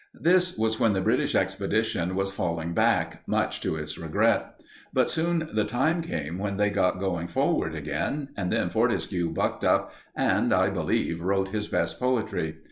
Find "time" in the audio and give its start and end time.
5.63-6.01